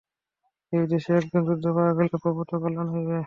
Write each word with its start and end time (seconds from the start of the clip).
এই 0.73 0.85
দেশে 0.91 1.11
একজন 1.19 1.41
বুদ্ধ 1.47 1.65
পাওয়া 1.75 1.93
গেলে 1.97 2.15
প্রভূত 2.23 2.49
কল্যাণ 2.61 2.87
হইবে। 2.93 3.17